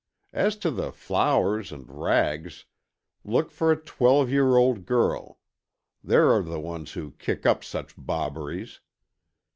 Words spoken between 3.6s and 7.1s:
a twelve year old girl.... There are the ones